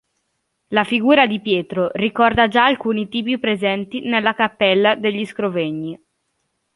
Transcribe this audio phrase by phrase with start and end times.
[0.69, 6.03] La figura di Pietro ricorda già alcuni tipi presenti nella Cappella degli Scrovegni.